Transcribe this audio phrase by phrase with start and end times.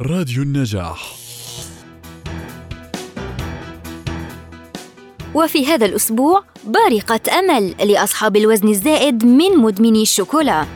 [0.00, 1.14] راديو النجاح.
[5.34, 10.66] وفي هذا الأسبوع بارقة أمل لأصحاب الوزن الزائد من مدمني الشوكولا.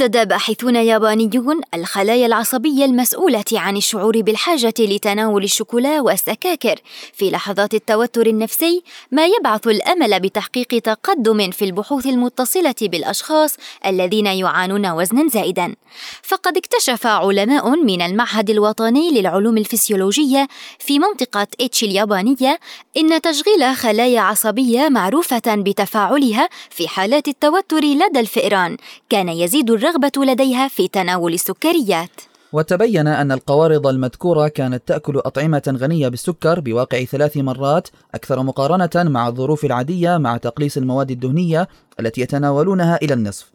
[0.00, 6.80] حدد باحثون يابانيون الخلايا العصبية المسؤولة عن الشعور بالحاجة لتناول الشوكولا والسكاكر.
[7.12, 13.56] في لحظات التوتر النفسي ما يبعث الأمل بتحقيق تقدم في البحوث المتصلة بالأشخاص
[13.86, 15.74] الذين يعانون وزنا زائدا.
[16.22, 22.58] فقد اكتشف علماء من المعهد الوطني للعلوم الفسيولوجية في منطقة إتش اليابانية
[22.96, 28.76] إن تشغيل خلايا عصبية معروفة بتفاعلها في حالات التوتر لدى الفئران.
[29.10, 32.10] كان يزيد الرغبة لديها في تناول السكريات.
[32.52, 39.28] وتبين أن القوارض المذكورة كانت تأكل أطعمة غنية بالسكر بواقع ثلاث مرات أكثر مقارنة مع
[39.28, 41.68] الظروف العادية مع تقليص المواد الدهنية
[42.00, 43.52] التي يتناولونها إلى النصف.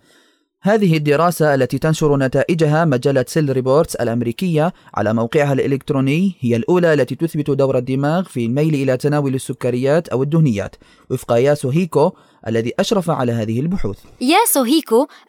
[0.64, 7.16] هذه الدراسة التي تنشر نتائجها مجلة Cell Reports الأمريكية على موقعها الإلكتروني هي الأولى التي
[7.16, 10.76] تثبت دور الدماغ في الميل إلى تناول السكريات أو الدهنيات.
[11.10, 12.12] وفق ياسو هيكو
[12.48, 13.98] الذي أشرف على هذه البحوث.
[14.22, 14.66] ياسو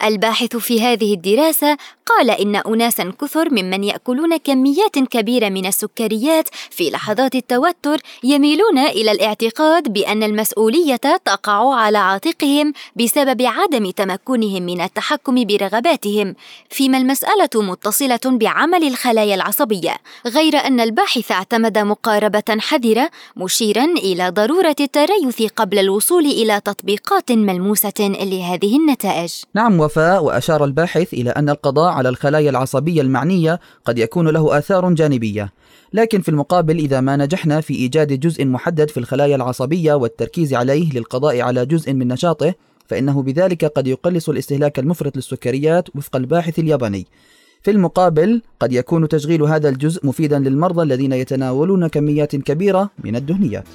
[0.04, 6.90] الباحث في هذه الدراسة قال إن أناسا كثر ممن يأكلون كميات كبيرة من السكريات في
[6.90, 15.44] لحظات التوتر يميلون إلى الاعتقاد بأن المسؤولية تقع على عاتقهم بسبب عدم تمكنهم من التحكم
[15.44, 16.34] برغباتهم.
[16.70, 24.76] فيما المسألة متصلة بعمل الخلايا العصبية غير أن الباحث اعتمد مقاربة حذرة مشيرا إلى ضرورة
[24.80, 26.60] التريث قبل الوصول إلى
[27.02, 29.32] تطبيقات ملموسة لهذه النتائج.
[29.54, 34.92] نعم وفاء وأشار الباحث إلى أن القضاء على الخلايا العصبية المعنية قد يكون له آثار
[34.92, 35.52] جانبية.
[35.92, 40.92] لكن في المقابل إذا ما نجحنا في إيجاد جزء محدد في الخلايا العصبية والتركيز عليه
[40.92, 42.54] للقضاء على جزء من نشاطه
[42.86, 47.06] فإنه بذلك قد يقلص الاستهلاك المفرط للسكريات وفق الباحث الياباني.
[47.62, 53.68] في المقابل قد يكون تشغيل هذا الجزء مفيدا للمرضى الذين يتناولون كميات كبيرة من الدهنيات.